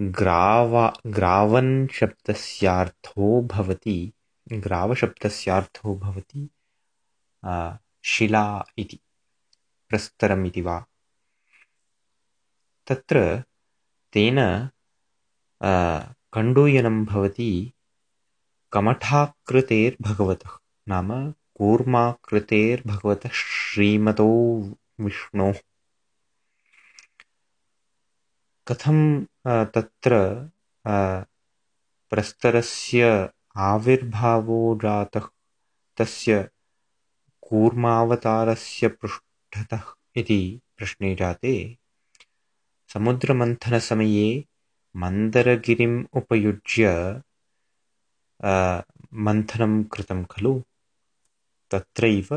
ग्रावन् 0.00 1.88
शब्दस्यार्थो 1.92 3.40
भवति 3.42 4.12
ग्रावशब्दस्यार्थो 4.52 5.94
भवति 5.94 6.48
शिला 8.12 8.64
इति 8.78 8.98
प्रस्तरम् 9.88 10.46
इति 10.46 10.60
वा। 10.62 10.84
तत्र 12.88 13.42
तेन 14.12 14.68
कण्डूयनं 16.32 17.04
भवति 17.04 17.72
कमठाकृतेर्भगवतः 18.72 20.58
नाम 20.88 21.32
कूर्माकृतेर्भगवतः 21.32 23.30
श्रीमतो 23.32 24.28
विष्णोः 25.00 25.54
कथं 28.70 29.24
तत्र 29.74 30.10
प्रस्तरस्य 32.10 33.28
आविर्भावो 33.56 34.58
जातः 34.82 35.26
तस्य 35.98 36.48
कूर्मावतारस्य 37.48 38.88
पृष्ठतः 38.88 39.82
इति 40.16 40.60
प्रश्ने 40.76 41.14
जाते। 41.14 41.54
समुद्रमन्थनसमये 42.92 44.28
मन्दरगिरिम् 44.96 46.04
उपयुज्य 46.20 46.86
मन्थनं 49.26 49.82
कृतं 49.84 50.24
खलु। 50.30 50.54
तत्रैव 51.70 52.28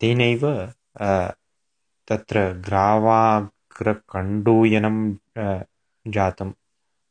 तेनैव 0.00 0.42
तत्र 2.08 2.52
ग्रावा 2.66 3.22
कण्डूयनं 4.12 4.96
जातं 6.14 6.52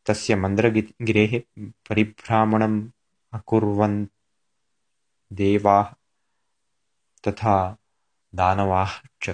तस्य 0.08 0.36
मन्दरगिरेः 0.36 1.34
परिभ्रामणम् 1.90 2.90
अकुर्वन् 3.34 4.08
देवाः 5.34 5.88
तथा 7.28 7.56
दानवाः 8.36 8.92
च। 9.24 9.30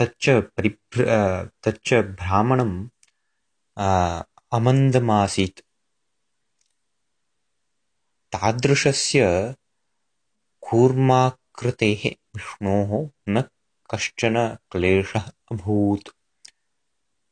तच्च 0.00 0.30
परिभ्र 0.56 1.04
तच्च 1.64 1.94
भ्रामणम् 1.94 2.76
अमन्दमासीत्। 4.56 5.60
तादृशस्य 8.34 9.24
कूर्माकृतेः 11.58 12.02
विष्णोः 12.36 13.08
न 13.28 13.42
कश्चन 13.90 14.58
क्लेशः 14.70 15.20
अभूत्। 15.52 16.08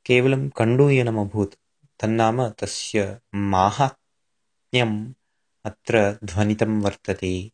केवलं 0.06 0.48
कण्डूयनमभूत्। 0.48 1.54
तन्नाम 2.00 2.48
तस्य 2.48 3.20
माहात्म्यम् 3.34 5.12
अत्र 5.64 6.18
ध्वनितं 6.24 6.80
वर्तते। 6.80 7.52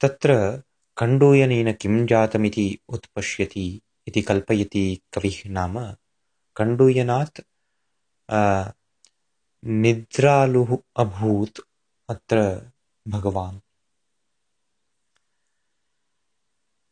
तत्र 0.00 0.62
कण्डूयनेन 0.98 1.72
किं 1.72 2.06
जातमिति 2.06 2.78
उत्पश्यति 2.88 3.82
इति 4.08 4.22
कल्पयति 4.22 4.84
कविः 5.14 5.50
नाम 5.50 5.78
कण्डूयनात् 6.56 7.40
निद्रालुः 9.64 10.76
अभूत् 10.96 11.60
अत्र 12.08 12.36
भगवान् 13.08 13.60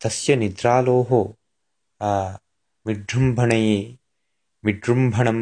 तस्य 0.04 0.36
निद्रालोः 0.36 1.10
विजृम्भणये 2.86 3.98
विजृम्भणं 4.64 5.38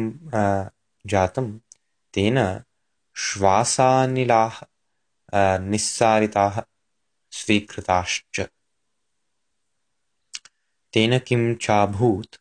जातं 1.05 1.47
तेन 2.13 2.37
श्वासानिलाः 3.23 4.55
निस्सारिताः 5.71 6.61
स्वीकृताश्च। 7.31 8.39
तेन 10.93 11.17
किं 11.27 11.43
चाभूत्? 11.65 12.35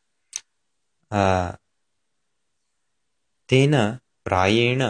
तेन 3.49 3.75
प्रायेण 4.25 4.81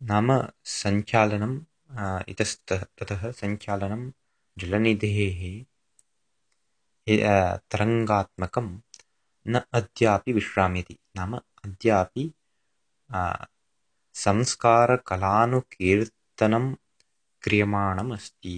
नाम 0.09 0.27
सञ्चालनं 0.65 1.53
इतस्ततः 2.29 2.83
ततः 2.97 3.31
सञ्चालनं 3.39 4.11
जलनिधेः 4.59 5.41
तरङ्गात्मकं 7.71 8.67
न 9.47 9.61
अद्यापि 9.73 10.33
विश्राम्यति। 10.33 10.97
नाम 11.15 11.39
अद्यापि 11.65 12.23
संस्कारकलानुकीर्तनं 14.23 16.65
क्रियमाणमस्ति 17.43 18.55